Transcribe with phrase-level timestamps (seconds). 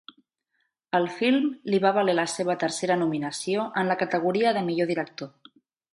[0.99, 1.43] El film
[1.73, 5.35] li va valer la seva tercera nominació en la categoria de millor director.